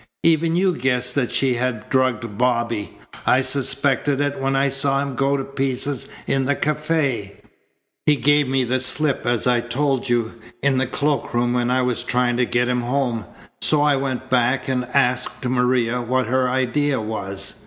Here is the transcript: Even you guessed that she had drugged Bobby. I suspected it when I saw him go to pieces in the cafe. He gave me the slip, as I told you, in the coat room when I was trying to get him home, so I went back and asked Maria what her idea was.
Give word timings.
Even 0.23 0.55
you 0.55 0.73
guessed 0.75 1.13
that 1.13 1.31
she 1.31 1.53
had 1.53 1.87
drugged 1.91 2.35
Bobby. 2.35 2.97
I 3.27 3.41
suspected 3.41 4.19
it 4.19 4.39
when 4.39 4.55
I 4.55 4.67
saw 4.67 4.99
him 4.99 5.13
go 5.15 5.37
to 5.37 5.43
pieces 5.43 6.07
in 6.25 6.45
the 6.45 6.55
cafe. 6.55 7.37
He 8.07 8.15
gave 8.15 8.47
me 8.47 8.63
the 8.63 8.79
slip, 8.79 9.27
as 9.27 9.45
I 9.45 9.61
told 9.61 10.09
you, 10.09 10.33
in 10.63 10.79
the 10.79 10.87
coat 10.87 11.29
room 11.35 11.53
when 11.53 11.69
I 11.69 11.83
was 11.83 12.03
trying 12.03 12.35
to 12.37 12.47
get 12.47 12.67
him 12.67 12.81
home, 12.81 13.25
so 13.61 13.83
I 13.83 13.95
went 13.95 14.27
back 14.27 14.67
and 14.67 14.85
asked 14.91 15.45
Maria 15.45 16.01
what 16.01 16.25
her 16.25 16.49
idea 16.49 16.99
was. 16.99 17.59